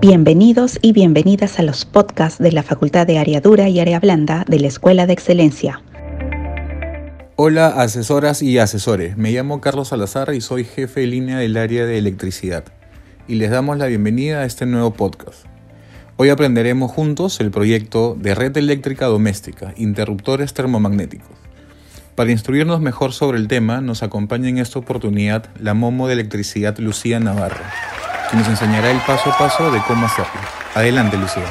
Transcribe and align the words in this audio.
Bienvenidos 0.00 0.78
y 0.80 0.94
bienvenidas 0.94 1.58
a 1.58 1.62
los 1.62 1.84
podcasts 1.84 2.38
de 2.38 2.52
la 2.52 2.62
Facultad 2.62 3.06
de 3.06 3.18
Área 3.18 3.42
Dura 3.42 3.68
y 3.68 3.80
Área 3.80 4.00
Blanda 4.00 4.46
de 4.48 4.58
la 4.58 4.68
Escuela 4.68 5.06
de 5.06 5.12
Excelencia. 5.12 5.82
Hola 7.36 7.66
asesoras 7.66 8.40
y 8.40 8.56
asesores, 8.56 9.18
me 9.18 9.30
llamo 9.30 9.60
Carlos 9.60 9.88
Salazar 9.88 10.32
y 10.32 10.40
soy 10.40 10.64
jefe 10.64 11.00
de 11.00 11.06
línea 11.06 11.36
del 11.36 11.54
área 11.58 11.84
de 11.84 11.98
electricidad 11.98 12.64
y 13.28 13.34
les 13.34 13.50
damos 13.50 13.76
la 13.76 13.88
bienvenida 13.88 14.40
a 14.40 14.46
este 14.46 14.64
nuevo 14.64 14.94
podcast. 14.94 15.44
Hoy 16.16 16.30
aprenderemos 16.30 16.90
juntos 16.90 17.38
el 17.40 17.50
proyecto 17.50 18.16
de 18.18 18.34
red 18.34 18.56
eléctrica 18.56 19.04
doméstica, 19.04 19.74
interruptores 19.76 20.54
termomagnéticos. 20.54 21.36
Para 22.14 22.32
instruirnos 22.32 22.80
mejor 22.80 23.12
sobre 23.12 23.36
el 23.36 23.48
tema, 23.48 23.82
nos 23.82 24.02
acompaña 24.02 24.48
en 24.48 24.56
esta 24.56 24.78
oportunidad 24.78 25.50
la 25.60 25.74
Momo 25.74 26.06
de 26.06 26.14
Electricidad 26.14 26.78
Lucía 26.78 27.20
Navarro 27.20 27.64
que 28.30 28.36
nos 28.36 28.48
enseñará 28.48 28.90
el 28.90 29.00
paso 29.00 29.30
a 29.30 29.38
paso 29.38 29.70
de 29.70 29.80
cómo 29.86 30.06
hacerlo. 30.06 30.40
Adelante, 30.74 31.16
Lucía. 31.16 31.44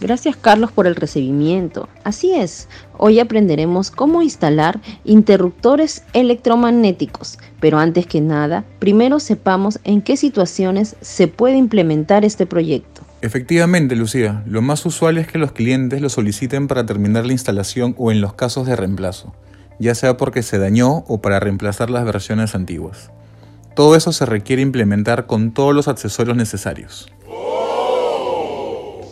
Gracias 0.00 0.36
Carlos 0.36 0.70
por 0.72 0.86
el 0.86 0.96
recibimiento. 0.96 1.88
Así 2.02 2.34
es, 2.34 2.68
hoy 2.98 3.20
aprenderemos 3.20 3.90
cómo 3.90 4.22
instalar 4.22 4.80
interruptores 5.04 6.02
electromagnéticos, 6.12 7.38
pero 7.60 7.78
antes 7.78 8.06
que 8.06 8.20
nada, 8.20 8.64
primero 8.80 9.20
sepamos 9.20 9.80
en 9.84 10.02
qué 10.02 10.16
situaciones 10.16 10.96
se 11.00 11.28
puede 11.28 11.56
implementar 11.56 12.24
este 12.24 12.44
proyecto. 12.44 13.02
Efectivamente, 13.22 13.96
Lucía, 13.96 14.42
lo 14.46 14.60
más 14.60 14.84
usual 14.84 15.16
es 15.16 15.26
que 15.26 15.38
los 15.38 15.52
clientes 15.52 16.02
lo 16.02 16.10
soliciten 16.10 16.68
para 16.68 16.84
terminar 16.84 17.24
la 17.24 17.32
instalación 17.32 17.94
o 17.96 18.12
en 18.12 18.20
los 18.20 18.34
casos 18.34 18.66
de 18.66 18.76
reemplazo, 18.76 19.34
ya 19.78 19.94
sea 19.94 20.18
porque 20.18 20.42
se 20.42 20.58
dañó 20.58 21.04
o 21.08 21.22
para 21.22 21.40
reemplazar 21.40 21.88
las 21.88 22.04
versiones 22.04 22.54
antiguas. 22.54 23.10
Todo 23.74 23.96
eso 23.96 24.12
se 24.12 24.24
requiere 24.24 24.62
implementar 24.62 25.26
con 25.26 25.50
todos 25.50 25.74
los 25.74 25.88
accesorios 25.88 26.36
necesarios. 26.36 27.10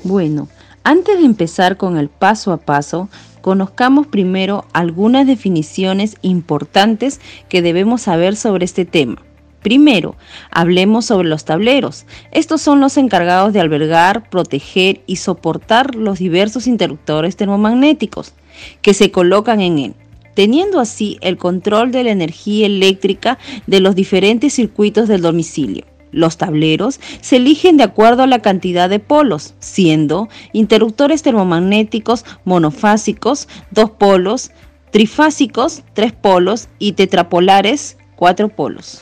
Bueno, 0.05 0.49
antes 0.85 1.19
de 1.19 1.25
empezar 1.25 1.77
con 1.77 1.97
el 1.97 2.09
paso 2.09 2.53
a 2.53 2.59
paso, 2.59 3.09
conozcamos 3.41 4.07
primero 4.07 4.65
algunas 4.73 5.27
definiciones 5.27 6.17
importantes 6.23 7.21
que 7.49 7.63
debemos 7.63 8.03
saber 8.03 8.37
sobre 8.37 8.65
este 8.65 8.85
tema. 8.85 9.21
Primero, 9.63 10.17
hablemos 10.51 11.07
sobre 11.07 11.29
los 11.29 11.45
tableros. 11.45 12.05
Estos 12.33 12.63
son 12.63 12.81
los 12.81 12.97
encargados 12.97 13.53
de 13.53 13.61
albergar, 13.61 14.29
proteger 14.29 15.03
y 15.07 15.17
soportar 15.17 15.95
los 15.95 16.19
diversos 16.19 16.67
interruptores 16.67 17.37
termomagnéticos 17.37 18.33
que 18.81 18.95
se 18.95 19.11
colocan 19.11 19.61
en 19.61 19.79
él 19.79 19.95
teniendo 20.35 20.81
así 20.81 21.19
el 21.21 21.37
control 21.37 21.93
de 21.93 22.05
la 22.05 22.11
energía 22.11 22.67
eléctrica 22.67 23.39
de 23.67 23.81
los 23.81 23.95
diferentes 23.95 24.55
circuitos 24.55 25.09
del 25.09 25.23
domicilio. 25.23 25.85
Los 26.13 26.37
tableros 26.37 27.01
se 27.23 27.37
eligen 27.37 27.79
de 27.79 27.85
acuerdo 27.85 28.23
a 28.23 28.27
la 28.27 28.41
cantidad 28.41 28.91
de 28.91 28.99
polos, 29.01 29.55
siendo 29.61 30.29
interruptores 30.53 31.23
termomagnéticos 31.23 32.25
monofásicos, 32.45 33.49
dos 33.71 33.91
polos, 33.93 34.51
trifásicos, 34.91 35.83
tres 35.95 36.13
polos 36.13 36.69
y 36.79 36.93
tetrapolares, 36.93 37.97
cuatro 38.15 38.51
polos. 38.51 39.01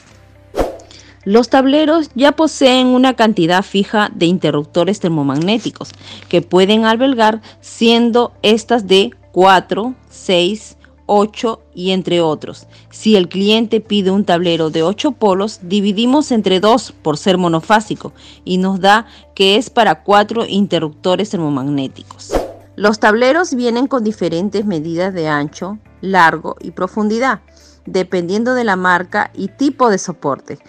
Los 1.25 1.51
tableros 1.51 2.11
ya 2.15 2.33
poseen 2.33 2.87
una 2.87 3.15
cantidad 3.15 3.63
fija 3.63 4.11
de 4.15 4.27
interruptores 4.27 5.01
termomagnéticos 5.01 5.91
que 6.29 6.41
pueden 6.41 6.85
albergar 6.85 7.43
siendo 7.61 8.33
estas 8.43 8.87
de 8.87 9.11
4, 9.33 9.95
6, 10.09 10.77
8 11.13 11.61
y 11.75 11.91
entre 11.91 12.21
otros. 12.21 12.69
Si 12.91 13.17
el 13.17 13.29
cliente 13.29 13.81
pide 13.81 14.13
un 14.13 14.25
tablero 14.25 14.71
de 14.71 14.85
8 14.85 15.11
polos, 15.11 15.59
dividimos 15.61 16.31
entre 16.31 16.61
2 16.61 16.93
por 17.03 17.19
ser 17.19 17.37
monofásico 17.37 18.13
y 18.45 18.59
nos 18.59 18.79
da 18.79 19.07
que 19.35 19.57
es 19.57 19.71
para 19.71 20.05
4 20.05 20.47
interruptores 20.47 21.31
termomagnéticos. 21.31 22.33
Los 22.77 23.01
tableros 23.01 23.57
vienen 23.57 23.89
con 23.89 24.05
diferentes 24.05 24.65
medidas 24.65 25.13
de 25.13 25.27
ancho, 25.27 25.79
largo 26.01 26.55
y 26.61 26.71
profundidad, 26.71 27.41
dependiendo 27.87 28.55
de 28.55 28.63
la 28.63 28.77
marca 28.77 29.33
y 29.35 29.49
tipo 29.49 29.91
de 29.91 29.99
soporte. 29.99 30.61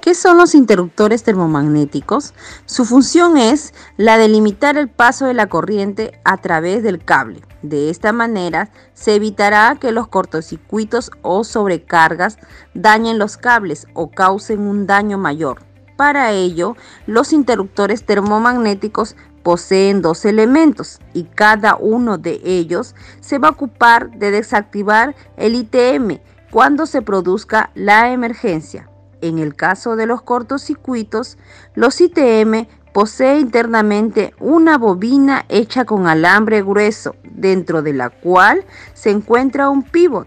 ¿Qué 0.00 0.14
son 0.14 0.38
los 0.38 0.54
interruptores 0.54 1.24
termomagnéticos? 1.24 2.32
Su 2.64 2.86
función 2.86 3.36
es 3.36 3.74
la 3.98 4.16
de 4.16 4.28
limitar 4.28 4.78
el 4.78 4.88
paso 4.88 5.26
de 5.26 5.34
la 5.34 5.48
corriente 5.48 6.18
a 6.24 6.38
través 6.38 6.82
del 6.82 7.04
cable. 7.04 7.42
De 7.60 7.90
esta 7.90 8.10
manera 8.10 8.70
se 8.94 9.14
evitará 9.14 9.76
que 9.78 9.92
los 9.92 10.08
cortocircuitos 10.08 11.10
o 11.20 11.44
sobrecargas 11.44 12.38
dañen 12.72 13.18
los 13.18 13.36
cables 13.36 13.86
o 13.92 14.10
causen 14.10 14.60
un 14.60 14.86
daño 14.86 15.18
mayor. 15.18 15.64
Para 15.98 16.32
ello, 16.32 16.76
los 17.06 17.34
interruptores 17.34 18.06
termomagnéticos 18.06 19.16
poseen 19.42 20.00
dos 20.00 20.24
elementos 20.24 20.98
y 21.12 21.24
cada 21.24 21.76
uno 21.76 22.16
de 22.16 22.40
ellos 22.42 22.94
se 23.20 23.38
va 23.38 23.48
a 23.48 23.52
ocupar 23.52 24.10
de 24.12 24.30
desactivar 24.30 25.14
el 25.36 25.56
ITM 25.56 26.20
cuando 26.50 26.86
se 26.86 27.02
produzca 27.02 27.70
la 27.74 28.12
emergencia. 28.12 28.89
En 29.22 29.38
el 29.38 29.54
caso 29.54 29.96
de 29.96 30.06
los 30.06 30.22
cortocircuitos, 30.22 31.36
los 31.74 32.00
ITM 32.00 32.66
posee 32.92 33.38
internamente 33.38 34.34
una 34.40 34.78
bobina 34.78 35.44
hecha 35.48 35.84
con 35.84 36.06
alambre 36.06 36.62
grueso, 36.62 37.14
dentro 37.24 37.82
de 37.82 37.92
la 37.92 38.08
cual 38.10 38.64
se 38.94 39.10
encuentra 39.10 39.68
un 39.68 39.82
pivot, 39.82 40.26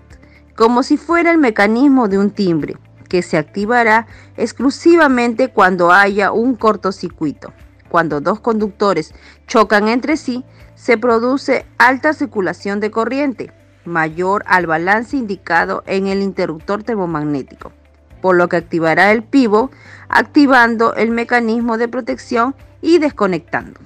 como 0.55 0.83
si 0.83 0.97
fuera 0.97 1.31
el 1.31 1.39
mecanismo 1.39 2.07
de 2.07 2.19
un 2.19 2.29
timbre, 2.31 2.77
que 3.09 3.23
se 3.23 3.37
activará 3.37 4.05
exclusivamente 4.37 5.49
cuando 5.49 5.91
haya 5.91 6.31
un 6.31 6.55
cortocircuito. 6.55 7.51
Cuando 7.89 8.21
dos 8.21 8.39
conductores 8.39 9.13
chocan 9.47 9.87
entre 9.87 10.17
sí, 10.17 10.45
se 10.75 10.97
produce 10.97 11.65
alta 11.77 12.13
circulación 12.13 12.79
de 12.79 12.91
corriente, 12.91 13.51
mayor 13.85 14.43
al 14.47 14.67
balance 14.67 15.17
indicado 15.17 15.83
en 15.85 16.07
el 16.07 16.21
interruptor 16.21 16.83
termomagnético 16.83 17.71
por 18.23 18.37
lo 18.37 18.47
que 18.47 18.55
activará 18.55 19.11
el 19.11 19.21
pivo, 19.21 19.69
activando 20.07 20.95
el 20.95 21.11
mecanismo 21.11 21.77
de 21.77 21.89
protección 21.89 22.55
y 22.81 22.99
desconectando. 22.99 23.81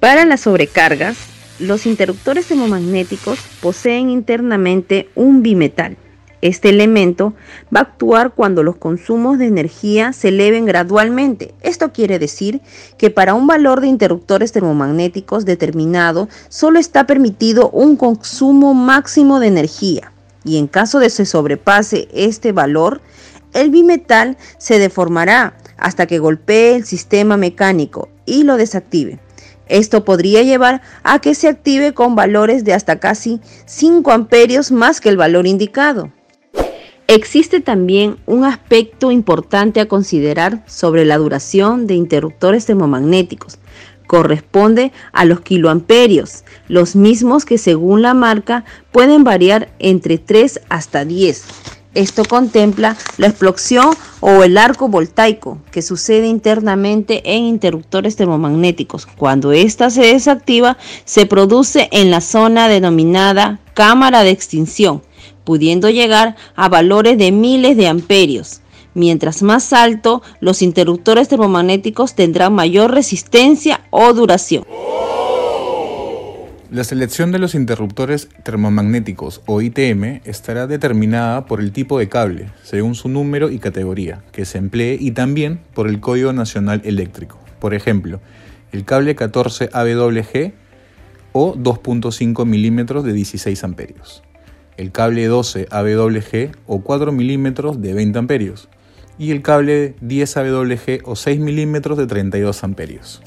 Para 0.00 0.24
las 0.24 0.40
sobrecargas, 0.40 1.16
los 1.60 1.86
interruptores 1.86 2.48
termomagnéticos 2.48 3.38
poseen 3.62 4.10
internamente 4.10 5.10
un 5.14 5.44
bimetal. 5.44 5.96
Este 6.40 6.70
elemento 6.70 7.34
va 7.72 7.80
a 7.80 7.82
actuar 7.84 8.32
cuando 8.32 8.64
los 8.64 8.74
consumos 8.74 9.38
de 9.38 9.46
energía 9.46 10.12
se 10.12 10.28
eleven 10.28 10.66
gradualmente. 10.66 11.54
Esto 11.60 11.92
quiere 11.92 12.18
decir 12.18 12.60
que 12.98 13.10
para 13.10 13.34
un 13.34 13.46
valor 13.46 13.80
de 13.80 13.86
interruptores 13.86 14.50
termomagnéticos 14.50 15.44
determinado 15.44 16.28
solo 16.48 16.80
está 16.80 17.06
permitido 17.06 17.70
un 17.70 17.94
consumo 17.94 18.74
máximo 18.74 19.38
de 19.38 19.46
energía 19.46 20.12
y 20.44 20.58
en 20.58 20.66
caso 20.66 20.98
de 20.98 21.10
se 21.10 21.26
sobrepase 21.26 22.08
este 22.12 22.52
valor, 22.52 23.00
el 23.52 23.70
bimetal 23.70 24.36
se 24.58 24.78
deformará 24.78 25.56
hasta 25.76 26.06
que 26.06 26.18
golpee 26.18 26.76
el 26.76 26.84
sistema 26.84 27.36
mecánico 27.36 28.08
y 28.26 28.44
lo 28.44 28.56
desactive. 28.56 29.18
Esto 29.68 30.04
podría 30.04 30.42
llevar 30.42 30.82
a 31.04 31.20
que 31.20 31.34
se 31.34 31.48
active 31.48 31.94
con 31.94 32.16
valores 32.16 32.64
de 32.64 32.74
hasta 32.74 32.98
casi 32.98 33.40
5 33.66 34.10
amperios 34.10 34.72
más 34.72 35.00
que 35.00 35.08
el 35.08 35.16
valor 35.16 35.46
indicado. 35.46 36.10
Existe 37.06 37.60
también 37.60 38.18
un 38.26 38.44
aspecto 38.44 39.10
importante 39.10 39.80
a 39.80 39.88
considerar 39.88 40.62
sobre 40.66 41.04
la 41.04 41.18
duración 41.18 41.88
de 41.88 41.94
interruptores 41.94 42.66
termomagnéticos. 42.66 43.58
Corresponde 44.10 44.90
a 45.12 45.24
los 45.24 45.40
kiloamperios, 45.40 46.42
los 46.66 46.96
mismos 46.96 47.44
que 47.44 47.58
según 47.58 48.02
la 48.02 48.12
marca 48.12 48.64
pueden 48.90 49.22
variar 49.22 49.68
entre 49.78 50.18
3 50.18 50.62
hasta 50.68 51.04
10 51.04 51.44
esto 51.94 52.24
contempla 52.24 52.96
la 53.18 53.26
explosión 53.26 53.90
o 54.20 54.42
el 54.42 54.58
arco 54.58 54.88
voltaico 54.88 55.58
que 55.70 55.82
sucede 55.82 56.26
internamente 56.26 57.22
en 57.24 57.44
interruptores 57.44 58.14
termomagnéticos. 58.14 59.06
Cuando 59.06 59.50
ésta 59.50 59.90
se 59.90 60.02
desactiva, 60.02 60.76
se 61.04 61.26
produce 61.26 61.88
en 61.90 62.10
la 62.12 62.20
zona 62.20 62.68
denominada 62.68 63.58
cámara 63.74 64.22
de 64.22 64.30
extinción, 64.30 65.02
pudiendo 65.42 65.90
llegar 65.90 66.36
a 66.54 66.68
valores 66.68 67.16
de 67.18 67.32
miles 67.32 67.76
de 67.76 67.88
amperios. 67.88 68.60
Mientras 68.94 69.42
más 69.42 69.72
alto, 69.72 70.22
los 70.40 70.62
interruptores 70.62 71.28
termomagnéticos 71.28 72.14
tendrán 72.14 72.54
mayor 72.54 72.92
resistencia 72.92 73.82
o 73.90 74.12
duración. 74.12 74.64
La 76.70 76.84
selección 76.84 77.32
de 77.32 77.40
los 77.40 77.56
interruptores 77.56 78.28
termomagnéticos 78.44 79.42
o 79.46 79.60
ITM 79.60 80.20
estará 80.24 80.68
determinada 80.68 81.46
por 81.46 81.60
el 81.60 81.72
tipo 81.72 81.98
de 81.98 82.08
cable, 82.08 82.50
según 82.62 82.94
su 82.94 83.08
número 83.08 83.50
y 83.50 83.58
categoría, 83.58 84.22
que 84.30 84.44
se 84.44 84.58
emplee 84.58 84.96
y 85.00 85.10
también 85.10 85.60
por 85.74 85.88
el 85.88 85.98
Código 85.98 86.32
Nacional 86.32 86.80
Eléctrico. 86.84 87.38
Por 87.58 87.74
ejemplo, 87.74 88.20
el 88.70 88.84
cable 88.84 89.16
14 89.16 89.70
AWG 89.72 90.52
o 91.32 91.54
2.5 91.54 92.46
milímetros 92.46 93.02
de 93.02 93.14
16 93.14 93.64
amperios, 93.64 94.22
el 94.76 94.92
cable 94.92 95.26
12 95.26 95.66
AWG 95.70 96.52
o 96.66 96.82
4 96.82 97.10
milímetros 97.10 97.82
de 97.82 97.94
20 97.94 98.18
amperios 98.18 98.68
y 99.20 99.32
el 99.32 99.42
cable 99.42 99.94
10 100.00 100.36
AWG 100.38 101.02
o 101.04 101.14
6 101.14 101.40
milímetros 101.40 101.98
de 101.98 102.06
32 102.06 102.64
amperios. 102.64 103.20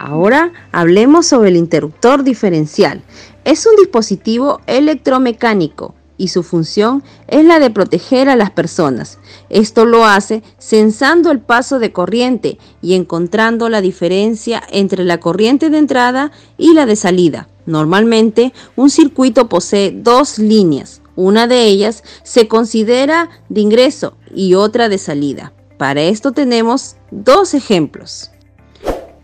Ahora 0.00 0.52
hablemos 0.72 1.26
sobre 1.26 1.50
el 1.50 1.56
interruptor 1.56 2.24
diferencial. 2.24 3.02
Es 3.44 3.66
un 3.66 3.76
dispositivo 3.76 4.60
electromecánico 4.66 5.94
y 6.18 6.28
su 6.28 6.42
función 6.42 7.04
es 7.28 7.44
la 7.44 7.60
de 7.60 7.70
proteger 7.70 8.28
a 8.28 8.34
las 8.34 8.50
personas. 8.50 9.18
Esto 9.48 9.84
lo 9.84 10.04
hace 10.04 10.42
censando 10.58 11.30
el 11.30 11.38
paso 11.38 11.78
de 11.78 11.92
corriente 11.92 12.58
y 12.82 12.94
encontrando 12.94 13.68
la 13.68 13.80
diferencia 13.80 14.60
entre 14.72 15.04
la 15.04 15.20
corriente 15.20 15.70
de 15.70 15.78
entrada 15.78 16.32
y 16.58 16.74
la 16.74 16.84
de 16.84 16.96
salida. 16.96 17.48
Normalmente, 17.64 18.52
un 18.74 18.90
circuito 18.90 19.48
posee 19.48 19.92
dos 19.92 20.40
líneas. 20.40 21.00
Una 21.14 21.46
de 21.46 21.64
ellas 21.64 22.02
se 22.24 22.48
considera 22.48 23.30
de 23.48 23.62
ingreso 23.62 24.16
y 24.34 24.54
otra 24.54 24.88
de 24.88 24.98
salida. 24.98 25.52
Para 25.78 26.02
esto 26.02 26.32
tenemos 26.32 26.96
dos 27.10 27.54
ejemplos. 27.54 28.30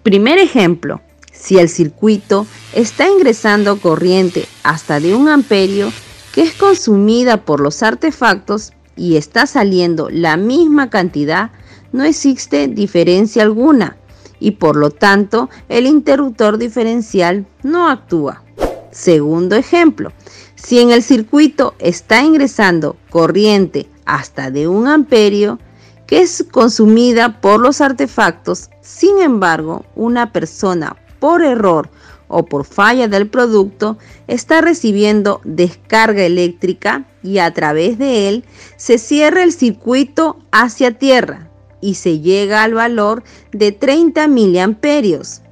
Primer 0.03 0.39
ejemplo, 0.39 1.01
si 1.33 1.59
el 1.59 1.69
circuito 1.69 2.47
está 2.75 3.09
ingresando 3.09 3.81
corriente 3.81 4.47
hasta 4.63 5.01
de 5.01 5.15
un 5.15 5.29
amperio 5.29 5.93
que 6.35 6.43
es 6.43 6.53
consumida 6.55 7.45
por 7.45 7.61
los 7.61 7.83
artefactos 7.83 8.73
y 8.97 9.17
está 9.17 9.47
saliendo 9.47 10.09
la 10.11 10.37
misma 10.37 10.91
cantidad, 10.91 11.51
no 11.93 12.05
existe 12.05 12.69
diferencia 12.69 13.43
alguna 13.43 13.97
y 14.41 14.53
por 14.53 14.77
lo 14.77 14.91
tanto 14.91 15.49
el 15.69 15.87
interruptor 15.87 16.59
diferencial 16.59 17.47
no 17.63 17.89
actúa. 17.89 18.43
Segundo 18.91 19.57
ejemplo, 19.57 20.13
si 20.55 20.81
en 20.81 20.91
el 20.91 21.03
circuito 21.03 21.75
está 21.79 22.23
ingresando 22.23 22.97
corriente 23.11 23.89
hasta 24.05 24.51
de 24.51 24.69
un 24.69 24.89
amperio, 24.89 25.59
que 26.07 26.21
es 26.23 26.45
consumida 26.51 27.41
por 27.41 27.61
los 27.61 27.81
artefactos. 27.81 28.71
Sin 28.81 29.21
embargo, 29.21 29.85
una 29.95 30.33
persona 30.33 30.97
por 31.21 31.43
error 31.43 31.89
o 32.29 32.45
por 32.47 32.65
falla 32.65 33.09
del 33.09 33.29
producto 33.29 33.99
está 34.27 34.61
recibiendo 34.63 35.41
descarga 35.45 36.25
eléctrica 36.25 37.05
y 37.23 37.39
a 37.39 37.53
través 37.53 37.99
de 37.99 38.29
él 38.29 38.45
se 38.77 38.99
cierra 38.99 39.43
el 39.43 39.53
circuito 39.53 40.39
hacia 40.51 40.99
tierra 40.99 41.51
y 41.83 41.95
se 41.95 42.21
llega 42.21 42.63
al 42.63 42.73
valor 42.75 43.23
de 43.53 43.73
30 43.73 44.29
miliamperios. 44.29 45.43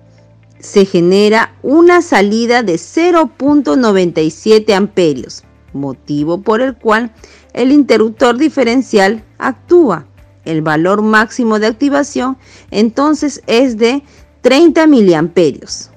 Se 0.58 0.86
genera 0.86 1.54
una 1.62 2.00
salida 2.02 2.62
de 2.62 2.74
0.97 2.74 4.72
amperios, 4.72 5.44
motivo 5.74 6.40
por 6.40 6.62
el 6.62 6.76
cual 6.76 7.12
el 7.52 7.72
interruptor 7.72 8.36
diferencial 8.38 9.24
actúa 9.38 10.06
el 10.44 10.62
valor 10.62 11.02
máximo 11.02 11.58
de 11.58 11.66
activación 11.66 12.38
entonces 12.70 13.42
es 13.46 13.76
de 13.76 14.02
30 14.42 14.86
miliamperios. 14.86 15.90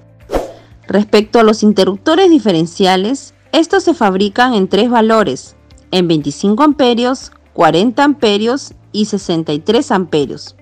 Respecto 0.88 1.40
a 1.40 1.44
los 1.44 1.64
interruptores 1.64 2.30
diferenciales, 2.30 3.34
estos 3.52 3.84
se 3.84 3.94
fabrican 3.94 4.54
en 4.54 4.68
tres 4.68 4.90
valores, 4.90 5.56
en 5.92 6.08
25 6.08 6.62
amperios, 6.62 7.32
40 7.54 8.04
amperios 8.04 8.74
y 8.92 9.06
63 9.06 9.92
amperios. 9.92 10.56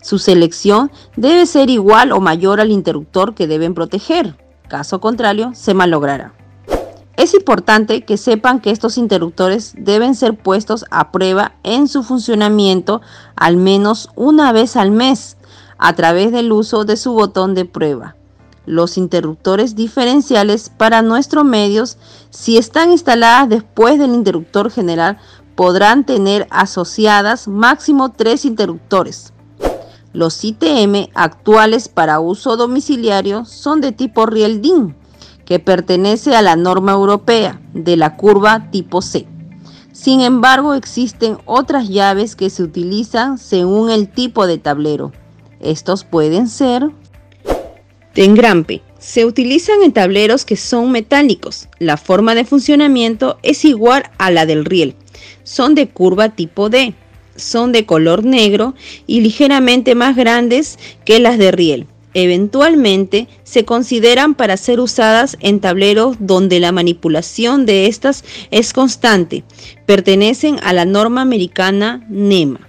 Su 0.00 0.18
selección 0.18 0.90
debe 1.16 1.44
ser 1.46 1.68
igual 1.68 2.12
o 2.12 2.20
mayor 2.20 2.60
al 2.60 2.70
interruptor 2.70 3.34
que 3.34 3.46
deben 3.46 3.74
proteger, 3.74 4.36
caso 4.68 5.00
contrario 5.00 5.52
se 5.54 5.74
malogrará. 5.74 6.32
Es 7.16 7.32
importante 7.32 8.04
que 8.04 8.18
sepan 8.18 8.60
que 8.60 8.70
estos 8.70 8.98
interruptores 8.98 9.72
deben 9.78 10.14
ser 10.14 10.36
puestos 10.36 10.84
a 10.90 11.12
prueba 11.12 11.54
en 11.62 11.88
su 11.88 12.02
funcionamiento 12.02 13.00
al 13.36 13.56
menos 13.56 14.10
una 14.16 14.52
vez 14.52 14.76
al 14.76 14.90
mes 14.90 15.38
a 15.78 15.94
través 15.94 16.30
del 16.30 16.52
uso 16.52 16.84
de 16.84 16.98
su 16.98 17.14
botón 17.14 17.54
de 17.54 17.64
prueba. 17.64 18.16
Los 18.66 18.98
interruptores 18.98 19.76
diferenciales 19.76 20.68
para 20.68 21.00
nuestros 21.00 21.44
medios, 21.44 21.96
si 22.28 22.58
están 22.58 22.92
instaladas 22.92 23.48
después 23.48 23.98
del 23.98 24.12
interruptor 24.12 24.70
general, 24.70 25.18
podrán 25.54 26.04
tener 26.04 26.46
asociadas 26.50 27.48
máximo 27.48 28.12
tres 28.12 28.44
interruptores. 28.44 29.32
Los 30.12 30.44
ITM 30.44 31.08
actuales 31.14 31.88
para 31.88 32.20
uso 32.20 32.58
domiciliario 32.58 33.46
son 33.46 33.80
de 33.80 33.92
tipo 33.92 34.26
Riel-DIN 34.26 34.94
que 35.46 35.60
pertenece 35.60 36.34
a 36.34 36.42
la 36.42 36.56
norma 36.56 36.92
europea 36.92 37.60
de 37.72 37.96
la 37.96 38.16
curva 38.16 38.70
tipo 38.70 39.00
C. 39.00 39.26
Sin 39.92 40.20
embargo, 40.20 40.74
existen 40.74 41.38
otras 41.46 41.88
llaves 41.88 42.36
que 42.36 42.50
se 42.50 42.62
utilizan 42.62 43.38
según 43.38 43.90
el 43.90 44.08
tipo 44.08 44.46
de 44.46 44.58
tablero. 44.58 45.12
Estos 45.60 46.04
pueden 46.04 46.48
ser 46.48 46.90
de 48.14 48.24
engrampe. 48.24 48.82
Se 48.98 49.24
utilizan 49.24 49.82
en 49.82 49.92
tableros 49.92 50.44
que 50.44 50.56
son 50.56 50.90
metálicos. 50.90 51.68
La 51.78 51.96
forma 51.96 52.34
de 52.34 52.44
funcionamiento 52.44 53.38
es 53.42 53.64
igual 53.64 54.10
a 54.18 54.30
la 54.30 54.44
del 54.44 54.64
riel. 54.64 54.96
Son 55.44 55.74
de 55.74 55.88
curva 55.88 56.30
tipo 56.30 56.68
D. 56.68 56.94
Son 57.36 57.72
de 57.72 57.86
color 57.86 58.24
negro 58.24 58.74
y 59.06 59.20
ligeramente 59.20 59.94
más 59.94 60.16
grandes 60.16 60.78
que 61.04 61.20
las 61.20 61.38
de 61.38 61.52
riel 61.52 61.86
eventualmente 62.16 63.28
se 63.44 63.66
consideran 63.66 64.34
para 64.34 64.56
ser 64.56 64.80
usadas 64.80 65.36
en 65.40 65.60
tableros 65.60 66.16
donde 66.18 66.60
la 66.60 66.72
manipulación 66.72 67.66
de 67.66 67.88
estas 67.88 68.24
es 68.50 68.72
constante. 68.72 69.44
Pertenecen 69.84 70.58
a 70.62 70.72
la 70.72 70.86
norma 70.86 71.20
americana 71.20 72.06
NEMA. 72.08 72.66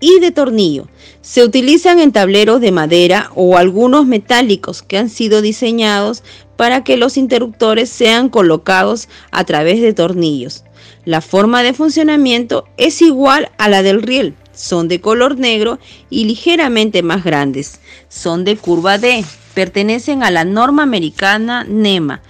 Y 0.00 0.20
de 0.20 0.30
tornillo. 0.30 0.88
Se 1.20 1.44
utilizan 1.44 2.00
en 2.00 2.12
tableros 2.12 2.62
de 2.62 2.72
madera 2.72 3.30
o 3.34 3.58
algunos 3.58 4.06
metálicos 4.06 4.82
que 4.82 4.96
han 4.96 5.10
sido 5.10 5.42
diseñados 5.42 6.22
para 6.56 6.82
que 6.82 6.96
los 6.96 7.18
interruptores 7.18 7.90
sean 7.90 8.30
colocados 8.30 9.10
a 9.32 9.44
través 9.44 9.82
de 9.82 9.92
tornillos. 9.92 10.64
La 11.04 11.20
forma 11.20 11.62
de 11.62 11.74
funcionamiento 11.74 12.64
es 12.78 13.02
igual 13.02 13.50
a 13.58 13.68
la 13.68 13.82
del 13.82 14.00
riel, 14.00 14.34
son 14.52 14.88
de 14.88 15.00
color 15.00 15.38
negro 15.38 15.78
y 16.10 16.24
ligeramente 16.24 17.02
más 17.02 17.24
grandes. 17.24 17.80
Son 18.08 18.44
de 18.44 18.56
curva 18.56 18.98
D, 18.98 19.24
pertenecen 19.54 20.22
a 20.22 20.30
la 20.30 20.44
norma 20.44 20.82
americana 20.82 21.64
NEMA. 21.64 22.20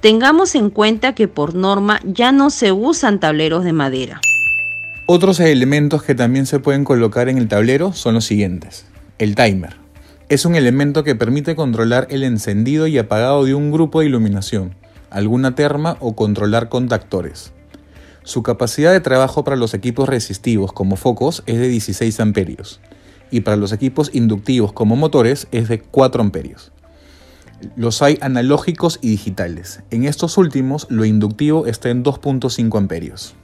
Tengamos 0.00 0.54
en 0.54 0.70
cuenta 0.70 1.14
que 1.14 1.28
por 1.28 1.54
norma 1.54 2.00
ya 2.04 2.32
no 2.32 2.50
se 2.50 2.72
usan 2.72 3.20
tableros 3.20 3.64
de 3.64 3.72
madera. 3.72 4.20
Otros 5.06 5.40
elementos 5.40 6.02
que 6.02 6.14
también 6.14 6.46
se 6.46 6.60
pueden 6.60 6.84
colocar 6.84 7.28
en 7.28 7.36
el 7.36 7.48
tablero 7.48 7.92
son 7.92 8.14
los 8.14 8.24
siguientes. 8.24 8.86
El 9.18 9.34
timer. 9.34 9.76
Es 10.28 10.44
un 10.44 10.54
elemento 10.54 11.02
que 11.02 11.16
permite 11.16 11.56
controlar 11.56 12.06
el 12.10 12.22
encendido 12.22 12.86
y 12.86 12.96
apagado 12.96 13.44
de 13.44 13.54
un 13.54 13.72
grupo 13.72 14.00
de 14.00 14.06
iluminación, 14.06 14.74
alguna 15.10 15.56
terma 15.56 15.96
o 15.98 16.14
controlar 16.14 16.68
contactores. 16.68 17.52
Su 18.22 18.42
capacidad 18.42 18.92
de 18.92 19.00
trabajo 19.00 19.44
para 19.44 19.56
los 19.56 19.74
equipos 19.74 20.08
resistivos 20.08 20.72
como 20.72 20.96
focos 20.96 21.42
es 21.46 21.58
de 21.58 21.68
16 21.68 22.20
amperios 22.20 22.80
y 23.30 23.40
para 23.40 23.56
los 23.56 23.72
equipos 23.72 24.10
inductivos 24.12 24.72
como 24.72 24.96
motores 24.96 25.48
es 25.52 25.68
de 25.68 25.80
4 25.80 26.20
amperios. 26.20 26.72
Los 27.76 28.02
hay 28.02 28.18
analógicos 28.20 28.98
y 29.02 29.10
digitales. 29.10 29.82
En 29.90 30.04
estos 30.04 30.38
últimos, 30.38 30.86
lo 30.90 31.04
inductivo 31.04 31.66
está 31.66 31.90
en 31.90 32.02
2.5 32.02 32.76
amperios. 32.76 33.34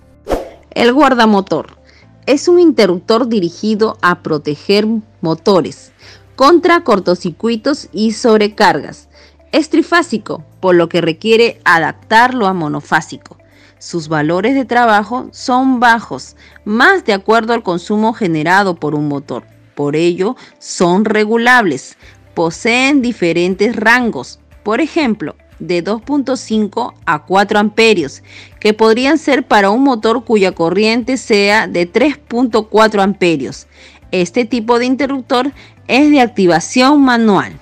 El 0.70 0.92
guardamotor 0.92 1.78
es 2.26 2.48
un 2.48 2.58
interruptor 2.58 3.28
dirigido 3.28 3.98
a 4.02 4.22
proteger 4.22 4.86
motores 5.20 5.92
contra 6.34 6.82
cortocircuitos 6.82 7.88
y 7.92 8.12
sobrecargas. 8.12 9.08
Es 9.52 9.70
trifásico, 9.70 10.44
por 10.60 10.74
lo 10.74 10.88
que 10.88 11.00
requiere 11.00 11.60
adaptarlo 11.64 12.46
a 12.46 12.52
monofásico. 12.52 13.38
Sus 13.78 14.08
valores 14.08 14.54
de 14.54 14.64
trabajo 14.64 15.28
son 15.32 15.80
bajos, 15.80 16.36
más 16.64 17.04
de 17.04 17.12
acuerdo 17.12 17.52
al 17.52 17.62
consumo 17.62 18.14
generado 18.14 18.76
por 18.76 18.94
un 18.94 19.06
motor. 19.06 19.44
Por 19.74 19.96
ello, 19.96 20.36
son 20.58 21.04
regulables. 21.04 21.96
Poseen 22.34 23.02
diferentes 23.02 23.76
rangos. 23.76 24.40
Por 24.62 24.80
ejemplo, 24.80 25.36
de 25.58 25.84
2.5 25.84 26.94
a 27.04 27.24
4 27.24 27.58
amperios, 27.58 28.22
que 28.60 28.74
podrían 28.74 29.18
ser 29.18 29.46
para 29.46 29.70
un 29.70 29.82
motor 29.82 30.24
cuya 30.24 30.52
corriente 30.52 31.16
sea 31.16 31.66
de 31.66 31.90
3.4 31.90 33.02
amperios. 33.02 33.66
Este 34.10 34.44
tipo 34.44 34.78
de 34.78 34.86
interruptor 34.86 35.52
es 35.88 36.10
de 36.10 36.20
activación 36.20 37.02
manual. 37.02 37.58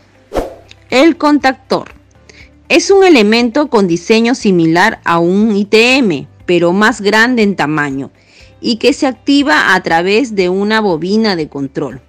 El 0.91 1.17
contactor 1.17 1.93
es 2.69 2.91
un 2.91 3.05
elemento 3.05 3.69
con 3.69 3.87
diseño 3.87 4.35
similar 4.35 5.01
a 5.05 5.19
un 5.19 5.55
ITM, 5.55 6.27
pero 6.47 6.73
más 6.73 7.01
grande 7.01 7.43
en 7.43 7.57
tamaño 7.57 8.11
y 8.61 8.77
que 8.77 8.95
se 8.95 9.07
activa 9.07 9.75
a 9.75 9.83
través 9.83 10.35
de 10.35 10.49
una 10.49 10.81
bobina 10.81 11.37
de 11.37 11.49
control. 11.49 12.01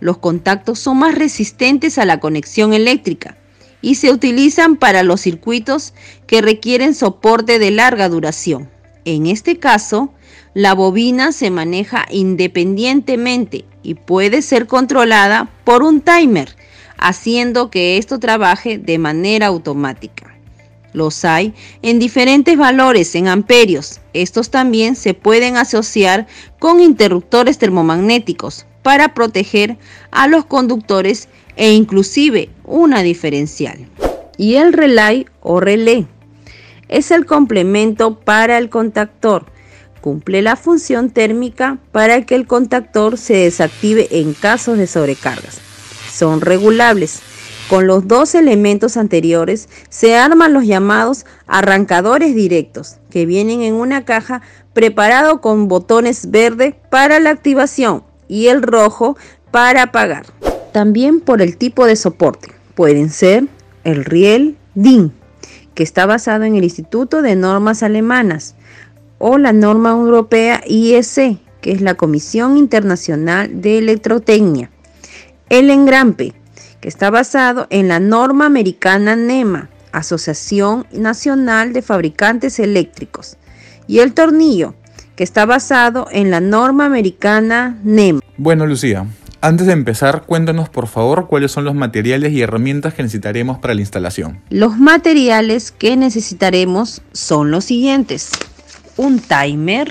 Los 0.00 0.18
contactos 0.18 0.80
son 0.80 0.98
más 0.98 1.14
resistentes 1.14 1.98
a 1.98 2.04
la 2.04 2.18
conexión 2.18 2.72
eléctrica 2.72 3.36
y 3.80 3.94
se 3.94 4.10
utilizan 4.10 4.76
para 4.76 5.04
los 5.04 5.20
circuitos 5.20 5.94
que 6.26 6.42
requieren 6.42 6.94
soporte 6.94 7.58
de 7.58 7.70
larga 7.70 8.08
duración. 8.08 8.68
En 9.04 9.26
este 9.26 9.58
caso, 9.58 10.12
la 10.52 10.74
bobina 10.74 11.30
se 11.30 11.50
maneja 11.50 12.06
independientemente 12.10 13.64
y 13.82 13.94
puede 13.94 14.42
ser 14.42 14.66
controlada 14.66 15.48
por 15.64 15.84
un 15.84 16.00
timer, 16.00 16.56
haciendo 17.00 17.70
que 17.70 17.98
esto 17.98 18.18
trabaje 18.18 18.78
de 18.78 18.98
manera 18.98 19.46
automática. 19.46 20.36
Los 20.92 21.24
hay 21.24 21.54
en 21.82 21.98
diferentes 21.98 22.56
valores 22.56 23.14
en 23.14 23.28
amperios. 23.28 24.00
Estos 24.12 24.50
también 24.50 24.96
se 24.96 25.14
pueden 25.14 25.56
asociar 25.56 26.26
con 26.58 26.80
interruptores 26.80 27.58
termomagnéticos 27.58 28.66
para 28.82 29.14
proteger 29.14 29.78
a 30.10 30.26
los 30.26 30.44
conductores 30.44 31.28
e 31.56 31.72
inclusive 31.72 32.50
una 32.64 33.02
diferencial. 33.02 33.88
Y 34.36 34.54
el 34.56 34.72
relay 34.72 35.26
o 35.42 35.60
relé 35.60 36.06
es 36.88 37.10
el 37.12 37.24
complemento 37.24 38.18
para 38.18 38.58
el 38.58 38.68
contactor. 38.68 39.46
Cumple 40.00 40.42
la 40.42 40.56
función 40.56 41.10
térmica 41.10 41.78
para 41.92 42.24
que 42.24 42.34
el 42.34 42.46
contactor 42.46 43.18
se 43.18 43.34
desactive 43.34 44.08
en 44.10 44.32
casos 44.32 44.78
de 44.78 44.86
sobrecargas. 44.86 45.69
Son 46.20 46.42
regulables. 46.42 47.22
Con 47.70 47.86
los 47.86 48.06
dos 48.06 48.34
elementos 48.34 48.98
anteriores 48.98 49.70
se 49.88 50.18
arman 50.18 50.52
los 50.52 50.66
llamados 50.66 51.24
arrancadores 51.46 52.34
directos, 52.34 52.98
que 53.08 53.24
vienen 53.24 53.62
en 53.62 53.72
una 53.72 54.04
caja 54.04 54.42
preparado 54.74 55.40
con 55.40 55.66
botones 55.66 56.30
verde 56.30 56.78
para 56.90 57.20
la 57.20 57.30
activación 57.30 58.02
y 58.28 58.48
el 58.48 58.60
rojo 58.60 59.16
para 59.50 59.84
apagar. 59.84 60.26
También 60.74 61.20
por 61.20 61.40
el 61.40 61.56
tipo 61.56 61.86
de 61.86 61.96
soporte. 61.96 62.52
Pueden 62.74 63.08
ser 63.08 63.46
el 63.84 64.04
riel 64.04 64.58
DIN, 64.74 65.14
que 65.72 65.84
está 65.84 66.04
basado 66.04 66.44
en 66.44 66.54
el 66.54 66.64
Instituto 66.64 67.22
de 67.22 67.34
Normas 67.34 67.82
Alemanas, 67.82 68.56
o 69.16 69.38
la 69.38 69.54
norma 69.54 69.92
europea 69.92 70.62
IEC, 70.66 71.38
que 71.62 71.72
es 71.72 71.80
la 71.80 71.94
Comisión 71.94 72.58
Internacional 72.58 73.62
de 73.62 73.78
Electrotecnia. 73.78 74.70
El 75.50 75.68
engrampe, 75.68 76.32
que 76.80 76.88
está 76.88 77.10
basado 77.10 77.66
en 77.70 77.88
la 77.88 77.98
norma 77.98 78.46
americana 78.46 79.16
NEMA, 79.16 79.68
Asociación 79.90 80.86
Nacional 80.92 81.72
de 81.72 81.82
Fabricantes 81.82 82.60
Eléctricos. 82.60 83.36
Y 83.88 83.98
el 83.98 84.14
tornillo, 84.14 84.76
que 85.16 85.24
está 85.24 85.46
basado 85.46 86.06
en 86.12 86.30
la 86.30 86.38
norma 86.38 86.86
americana 86.86 87.76
NEMA. 87.82 88.20
Bueno, 88.36 88.64
Lucía, 88.64 89.08
antes 89.40 89.66
de 89.66 89.72
empezar, 89.72 90.22
cuéntanos 90.22 90.68
por 90.68 90.86
favor 90.86 91.26
cuáles 91.26 91.50
son 91.50 91.64
los 91.64 91.74
materiales 91.74 92.32
y 92.32 92.42
herramientas 92.42 92.94
que 92.94 93.02
necesitaremos 93.02 93.58
para 93.58 93.74
la 93.74 93.80
instalación. 93.80 94.40
Los 94.50 94.78
materiales 94.78 95.72
que 95.72 95.96
necesitaremos 95.96 97.02
son 97.10 97.50
los 97.50 97.64
siguientes. 97.64 98.30
Un 98.96 99.18
timer, 99.18 99.90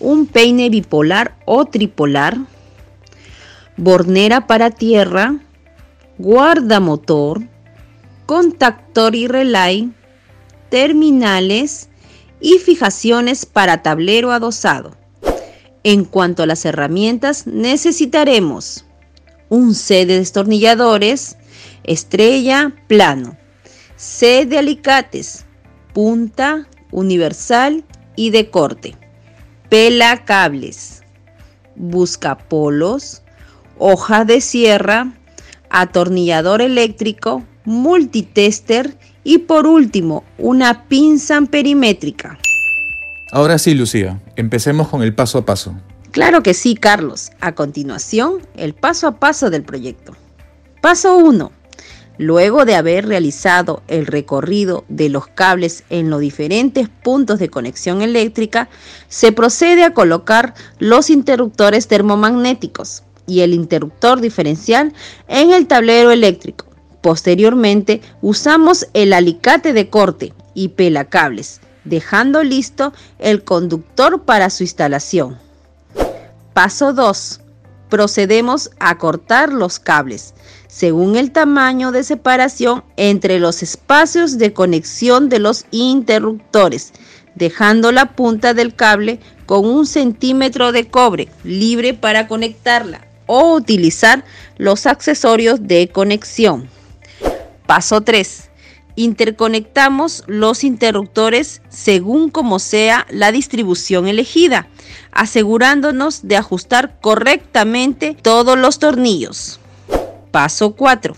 un 0.00 0.26
peine 0.26 0.70
bipolar 0.70 1.34
o 1.44 1.66
tripolar, 1.66 2.38
bornera 3.76 4.46
para 4.46 4.70
tierra, 4.70 5.40
guardamotor, 6.18 7.42
contactor 8.26 9.14
y 9.14 9.26
relay, 9.26 9.92
terminales 10.70 11.88
y 12.40 12.58
fijaciones 12.58 13.46
para 13.46 13.82
tablero 13.82 14.32
adosado. 14.32 14.96
En 15.84 16.04
cuanto 16.04 16.42
a 16.42 16.46
las 16.46 16.64
herramientas, 16.64 17.46
necesitaremos 17.46 18.84
un 19.48 19.74
C 19.74 20.06
de 20.06 20.18
destornilladores, 20.18 21.36
estrella, 21.84 22.72
plano, 22.86 23.36
C 23.96 24.46
de 24.46 24.58
alicates, 24.58 25.44
punta, 25.92 26.68
universal 26.90 27.84
y 28.16 28.30
de 28.30 28.50
corte, 28.50 28.94
pela 29.68 30.24
cables, 30.24 31.02
buscapolos, 31.76 33.21
hoja 33.84 34.24
de 34.24 34.40
sierra, 34.40 35.12
atornillador 35.68 36.62
eléctrico, 36.62 37.42
multitester 37.64 38.96
y 39.24 39.38
por 39.38 39.66
último 39.66 40.22
una 40.38 40.84
pinza 40.84 41.40
perimétrica. 41.42 42.38
Ahora 43.32 43.58
sí, 43.58 43.74
Lucía, 43.74 44.20
empecemos 44.36 44.86
con 44.86 45.02
el 45.02 45.16
paso 45.16 45.38
a 45.38 45.44
paso. 45.44 45.74
Claro 46.12 46.44
que 46.44 46.54
sí, 46.54 46.76
Carlos. 46.76 47.32
A 47.40 47.56
continuación, 47.56 48.46
el 48.56 48.72
paso 48.72 49.08
a 49.08 49.18
paso 49.18 49.50
del 49.50 49.64
proyecto. 49.64 50.14
Paso 50.80 51.16
1. 51.16 51.50
Luego 52.18 52.64
de 52.64 52.76
haber 52.76 53.08
realizado 53.08 53.82
el 53.88 54.06
recorrido 54.06 54.84
de 54.88 55.08
los 55.08 55.26
cables 55.26 55.82
en 55.90 56.08
los 56.08 56.20
diferentes 56.20 56.88
puntos 56.88 57.40
de 57.40 57.48
conexión 57.48 58.00
eléctrica, 58.00 58.68
se 59.08 59.32
procede 59.32 59.82
a 59.82 59.92
colocar 59.92 60.54
los 60.78 61.10
interruptores 61.10 61.88
termomagnéticos 61.88 63.02
y 63.26 63.40
el 63.40 63.54
interruptor 63.54 64.20
diferencial 64.20 64.92
en 65.28 65.52
el 65.52 65.66
tablero 65.66 66.10
eléctrico. 66.10 66.66
Posteriormente, 67.00 68.00
usamos 68.20 68.86
el 68.94 69.12
alicate 69.12 69.72
de 69.72 69.88
corte 69.88 70.32
y 70.54 70.68
pelacables 70.68 71.60
dejando 71.84 72.42
listo 72.42 72.92
el 73.18 73.44
conductor 73.44 74.22
para 74.22 74.50
su 74.50 74.62
instalación. 74.62 75.38
Paso 76.52 76.92
2. 76.92 77.40
Procedemos 77.88 78.70
a 78.78 78.96
cortar 78.98 79.52
los 79.52 79.78
cables 79.78 80.34
según 80.68 81.16
el 81.16 81.32
tamaño 81.32 81.92
de 81.92 82.02
separación 82.02 82.82
entre 82.96 83.38
los 83.38 83.62
espacios 83.62 84.38
de 84.38 84.54
conexión 84.54 85.28
de 85.28 85.38
los 85.38 85.66
interruptores, 85.70 86.92
dejando 87.34 87.92
la 87.92 88.16
punta 88.16 88.54
del 88.54 88.74
cable 88.74 89.20
con 89.44 89.66
un 89.66 89.86
centímetro 89.86 90.72
de 90.72 90.88
cobre 90.88 91.28
libre 91.44 91.92
para 91.92 92.26
conectarla 92.26 93.11
o 93.32 93.54
utilizar 93.54 94.24
los 94.58 94.84
accesorios 94.86 95.66
de 95.66 95.88
conexión. 95.88 96.68
Paso 97.66 98.02
3 98.02 98.50
interconectamos 98.94 100.22
los 100.26 100.64
interruptores 100.64 101.62
según 101.70 102.28
como 102.28 102.58
sea 102.58 103.06
la 103.08 103.32
distribución 103.32 104.06
elegida, 104.06 104.68
asegurándonos 105.12 106.28
de 106.28 106.36
ajustar 106.36 107.00
correctamente 107.00 108.14
todos 108.20 108.58
los 108.58 108.78
tornillos. 108.78 109.60
Paso 110.30 110.72
4. 110.76 111.16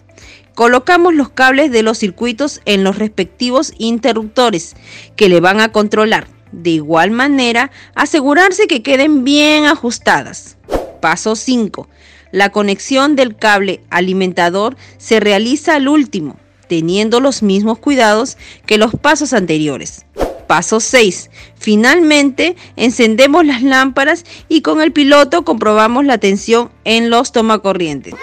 Colocamos 0.55 1.15
los 1.15 1.31
cables 1.31 1.73
de 1.73 1.83
los 1.83 1.99
circuitos 1.99 2.61
en 2.65 2.85
los 2.85 2.97
respectivos 2.97 3.73
interruptores 3.79 4.77
que 5.17 5.29
le 5.29 5.41
van 5.41 5.61
a 5.61 5.73
controlar. 5.73 6.29
De 6.53 6.71
igual 6.71 7.11
manera, 7.11 7.73
asegurarse 7.97 8.69
que 8.69 8.85
queden 8.85 9.25
bien 9.25 9.65
ajustadas. 9.65 10.57
Paso 11.05 11.37
5. 11.37 11.87
La 12.33 12.49
conexión 12.49 13.15
del 13.15 13.37
cable 13.37 13.83
alimentador 13.91 14.75
se 14.97 15.21
realiza 15.21 15.75
al 15.75 15.87
último, 15.87 16.39
teniendo 16.67 17.21
los 17.21 17.43
mismos 17.43 17.79
cuidados 17.79 18.39
que 18.65 18.79
los 18.79 18.95
pasos 18.95 19.35
anteriores. 19.35 20.07
Paso 20.47 20.81
6. 20.81 21.29
Finalmente, 21.57 22.57
encendemos 22.77 23.45
las 23.45 23.63
lámparas 23.63 24.25
y 24.49 24.63
con 24.63 24.81
el 24.81 24.93
piloto 24.93 25.45
comprobamos 25.45 26.07
la 26.07 26.17
tensión 26.17 26.71
en 26.85 27.11
los 27.11 27.33
tomacorrientes. 27.33 28.15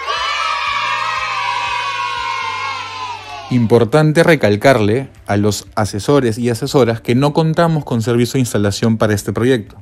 Importante 3.52 4.24
recalcarle 4.24 5.08
a 5.26 5.36
los 5.36 5.68
asesores 5.76 6.36
y 6.36 6.50
asesoras 6.50 7.00
que 7.00 7.14
no 7.14 7.32
contamos 7.32 7.84
con 7.84 8.02
servicio 8.02 8.32
de 8.32 8.40
instalación 8.40 8.96
para 8.98 9.14
este 9.14 9.32
proyecto. 9.32 9.76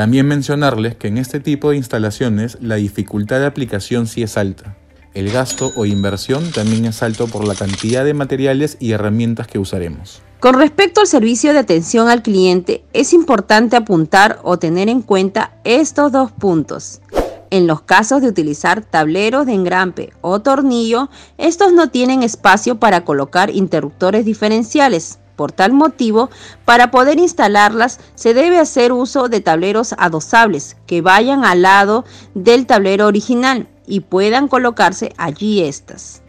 También 0.00 0.26
mencionarles 0.26 0.96
que 0.96 1.08
en 1.08 1.18
este 1.18 1.40
tipo 1.40 1.68
de 1.68 1.76
instalaciones 1.76 2.56
la 2.62 2.76
dificultad 2.76 3.38
de 3.38 3.44
aplicación 3.44 4.06
sí 4.06 4.22
es 4.22 4.38
alta. 4.38 4.74
El 5.12 5.30
gasto 5.30 5.72
o 5.76 5.84
inversión 5.84 6.52
también 6.52 6.86
es 6.86 7.02
alto 7.02 7.26
por 7.26 7.46
la 7.46 7.54
cantidad 7.54 8.02
de 8.02 8.14
materiales 8.14 8.78
y 8.80 8.92
herramientas 8.92 9.46
que 9.46 9.58
usaremos. 9.58 10.22
Con 10.40 10.54
respecto 10.54 11.02
al 11.02 11.06
servicio 11.06 11.52
de 11.52 11.58
atención 11.58 12.08
al 12.08 12.22
cliente, 12.22 12.82
es 12.94 13.12
importante 13.12 13.76
apuntar 13.76 14.38
o 14.42 14.58
tener 14.58 14.88
en 14.88 15.02
cuenta 15.02 15.52
estos 15.64 16.10
dos 16.12 16.32
puntos. 16.32 17.02
En 17.50 17.66
los 17.66 17.82
casos 17.82 18.22
de 18.22 18.28
utilizar 18.28 18.82
tableros 18.82 19.44
de 19.44 19.52
engrampe 19.52 20.14
o 20.22 20.40
tornillo, 20.40 21.10
estos 21.36 21.74
no 21.74 21.90
tienen 21.90 22.22
espacio 22.22 22.80
para 22.80 23.04
colocar 23.04 23.50
interruptores 23.50 24.24
diferenciales. 24.24 25.18
Por 25.40 25.52
tal 25.52 25.72
motivo, 25.72 26.28
para 26.66 26.90
poder 26.90 27.18
instalarlas 27.18 27.98
se 28.14 28.34
debe 28.34 28.58
hacer 28.58 28.92
uso 28.92 29.30
de 29.30 29.40
tableros 29.40 29.94
adosables 29.96 30.76
que 30.86 31.00
vayan 31.00 31.46
al 31.46 31.62
lado 31.62 32.04
del 32.34 32.66
tablero 32.66 33.06
original 33.06 33.66
y 33.86 34.00
puedan 34.00 34.48
colocarse 34.48 35.14
allí 35.16 35.62
estas. 35.62 36.20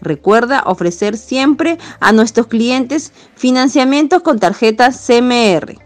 Recuerda 0.00 0.64
ofrecer 0.66 1.16
siempre 1.16 1.78
a 2.00 2.10
nuestros 2.10 2.48
clientes 2.48 3.12
financiamientos 3.36 4.22
con 4.22 4.40
tarjetas 4.40 5.00
CMR. 5.06 5.78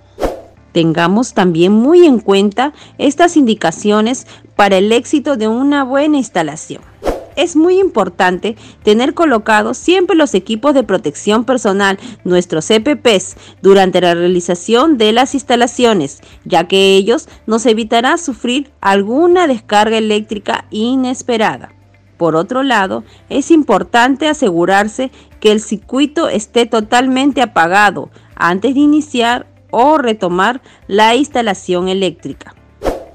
Tengamos 0.72 1.34
también 1.34 1.72
muy 1.72 2.06
en 2.06 2.18
cuenta 2.18 2.72
estas 2.96 3.36
indicaciones 3.36 4.26
para 4.56 4.78
el 4.78 4.90
éxito 4.92 5.36
de 5.36 5.48
una 5.48 5.84
buena 5.84 6.16
instalación. 6.16 6.80
Es 7.36 7.56
muy 7.56 7.78
importante 7.78 8.56
tener 8.82 9.14
colocados 9.14 9.78
siempre 9.78 10.16
los 10.16 10.34
equipos 10.34 10.74
de 10.74 10.82
protección 10.82 11.44
personal, 11.44 11.98
nuestros 12.24 12.70
EPPs, 12.70 13.36
durante 13.62 14.00
la 14.00 14.14
realización 14.14 14.98
de 14.98 15.12
las 15.12 15.34
instalaciones, 15.34 16.20
ya 16.44 16.66
que 16.68 16.96
ellos 16.96 17.28
nos 17.46 17.66
evitará 17.66 18.16
sufrir 18.18 18.70
alguna 18.80 19.46
descarga 19.46 19.98
eléctrica 19.98 20.66
inesperada. 20.70 21.72
Por 22.16 22.36
otro 22.36 22.62
lado, 22.62 23.02
es 23.30 23.50
importante 23.50 24.28
asegurarse 24.28 25.10
que 25.40 25.52
el 25.52 25.60
circuito 25.60 26.28
esté 26.28 26.66
totalmente 26.66 27.40
apagado 27.40 28.10
antes 28.34 28.74
de 28.74 28.80
iniciar 28.80 29.46
o 29.70 29.96
retomar 29.96 30.60
la 30.86 31.14
instalación 31.14 31.88
eléctrica. 31.88 32.54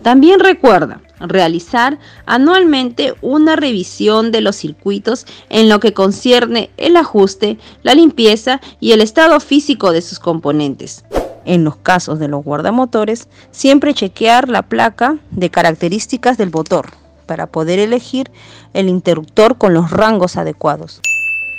También 0.01 0.39
recuerda 0.39 1.01
realizar 1.19 1.99
anualmente 2.25 3.13
una 3.21 3.55
revisión 3.55 4.31
de 4.31 4.41
los 4.41 4.55
circuitos 4.55 5.25
en 5.49 5.69
lo 5.69 5.79
que 5.79 5.93
concierne 5.93 6.69
el 6.77 6.97
ajuste, 6.97 7.57
la 7.83 7.95
limpieza 7.95 8.61
y 8.79 8.91
el 8.91 9.01
estado 9.01 9.39
físico 9.39 9.91
de 9.91 10.01
sus 10.01 10.19
componentes. 10.19 11.03
En 11.45 11.63
los 11.63 11.75
casos 11.75 12.19
de 12.19 12.27
los 12.27 12.43
guardamotores, 12.43 13.27
siempre 13.51 13.93
chequear 13.93 14.49
la 14.49 14.63
placa 14.63 15.17
de 15.31 15.51
características 15.51 16.37
del 16.37 16.51
motor 16.51 16.87
para 17.25 17.47
poder 17.47 17.79
elegir 17.79 18.31
el 18.73 18.89
interruptor 18.89 19.57
con 19.57 19.73
los 19.73 19.91
rangos 19.91 20.37
adecuados. 20.37 21.01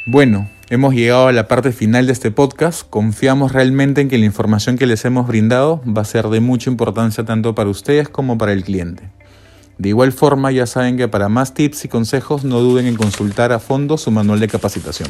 Bueno, 0.06 0.48
hemos 0.70 0.94
llegado 0.94 1.28
a 1.28 1.32
la 1.32 1.48
parte 1.48 1.72
final 1.72 2.06
de 2.06 2.12
este 2.12 2.30
podcast. 2.30 2.88
Confiamos 2.88 3.52
realmente 3.52 4.00
en 4.00 4.08
que 4.08 4.18
la 4.18 4.25
información 4.25 4.78
que 4.78 4.86
les 4.86 5.04
hemos 5.04 5.26
brindado 5.26 5.82
va 5.84 6.02
a 6.02 6.04
ser 6.04 6.28
de 6.28 6.40
mucha 6.40 6.70
importancia 6.70 7.25
tanto 7.25 7.54
para 7.54 7.70
ustedes 7.70 8.08
como 8.08 8.38
para 8.38 8.52
el 8.52 8.64
cliente. 8.64 9.10
De 9.78 9.90
igual 9.90 10.12
forma, 10.12 10.52
ya 10.52 10.66
saben 10.66 10.97
que 10.97 11.06
para 11.06 11.28
más 11.28 11.52
tips 11.52 11.85
y 11.85 11.88
consejos 11.88 12.45
no 12.45 12.61
duden 12.61 12.87
en 12.87 12.97
consultar 12.97 13.52
a 13.52 13.59
fondo 13.59 13.99
su 13.99 14.11
manual 14.11 14.40
de 14.40 14.49
capacitación. 14.49 15.09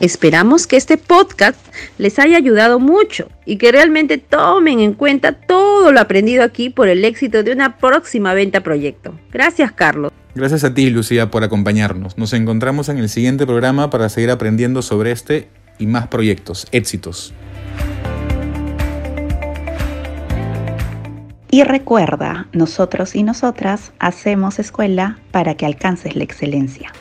Esperamos 0.00 0.66
que 0.66 0.76
este 0.76 0.96
podcast 0.96 1.58
les 1.98 2.18
haya 2.18 2.36
ayudado 2.36 2.78
mucho 2.78 3.28
y 3.44 3.56
que 3.56 3.72
realmente 3.72 4.18
tomen 4.18 4.80
en 4.80 4.94
cuenta 4.94 5.32
todo 5.32 5.90
lo 5.92 6.00
aprendido 6.00 6.44
aquí 6.44 6.70
por 6.70 6.88
el 6.88 7.04
éxito 7.04 7.42
de 7.42 7.52
una 7.52 7.78
próxima 7.78 8.34
venta 8.34 8.62
proyecto. 8.62 9.18
Gracias, 9.32 9.72
Carlos. 9.72 10.12
Gracias 10.34 10.62
a 10.62 10.74
ti, 10.74 10.90
Lucía, 10.90 11.30
por 11.30 11.42
acompañarnos. 11.42 12.16
Nos 12.16 12.32
encontramos 12.32 12.88
en 12.88 12.98
el 12.98 13.08
siguiente 13.08 13.46
programa 13.46 13.90
para 13.90 14.08
seguir 14.08 14.30
aprendiendo 14.30 14.82
sobre 14.82 15.10
este 15.10 15.48
y 15.78 15.86
más 15.86 16.06
proyectos. 16.06 16.68
Éxitos. 16.70 17.34
Y 21.50 21.62
recuerda, 21.62 22.46
nosotros 22.52 23.14
y 23.14 23.22
nosotras 23.22 23.92
hacemos 23.98 24.58
escuela 24.58 25.18
para 25.30 25.54
que 25.54 25.64
alcances 25.64 26.14
la 26.14 26.24
excelencia. 26.24 26.92